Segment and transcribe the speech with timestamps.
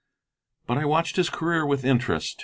[0.65, 2.39] But I watched his career with interest.